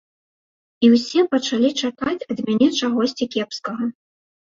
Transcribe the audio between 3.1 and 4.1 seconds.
кепскага.